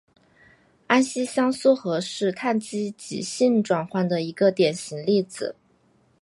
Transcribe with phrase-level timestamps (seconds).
[0.87, 5.55] 安息香缩合是羰基极性转换的一个典型例子。